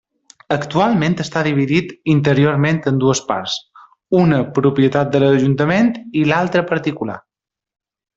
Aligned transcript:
Actualment 0.53 1.15
està 1.23 1.41
dividit 1.47 1.91
interiorment 2.13 2.79
en 2.91 2.97
dues 3.03 3.21
parts, 3.29 3.57
una 4.23 4.39
propietat 4.59 5.13
de 5.17 5.21
l'Ajuntament 5.25 5.93
i 6.23 6.25
l'altre 6.31 6.65
particular. 6.73 7.19